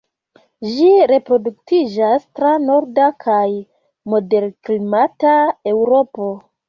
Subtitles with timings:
[0.75, 3.45] Ĝi reproduktiĝas tra norda kaj
[4.15, 5.35] moderklimata
[5.75, 6.33] Eŭropo.